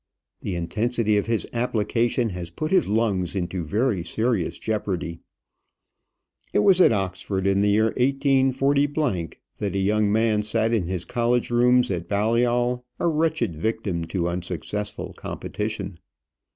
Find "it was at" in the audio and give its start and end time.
6.53-6.91